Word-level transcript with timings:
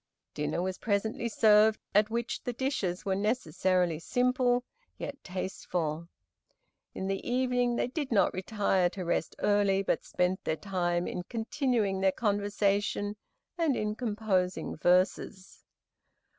Dinner 0.33 0.63
was 0.63 0.79
presently 0.79 1.29
served, 1.29 1.79
at 1.93 2.09
which 2.09 2.41
the 2.43 2.53
dishes 2.53 3.05
were 3.05 3.13
necessarily 3.15 3.99
simple, 3.99 4.63
yet 4.97 5.23
tasteful. 5.23 6.07
In 6.95 7.05
the 7.05 7.21
evening 7.23 7.75
they 7.75 7.85
did 7.85 8.11
not 8.11 8.33
retire 8.33 8.89
to 8.89 9.05
rest 9.05 9.35
early, 9.37 9.83
but 9.83 10.03
spent 10.03 10.43
their 10.43 10.55
time 10.55 11.05
in 11.07 11.21
continuing 11.29 12.01
their 12.01 12.11
conversation 12.11 13.15
and 13.59 13.75
in 13.75 13.93
composing 13.93 14.75
verses. 14.75 15.63